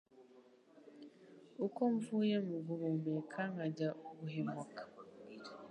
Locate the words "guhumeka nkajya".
2.65-3.89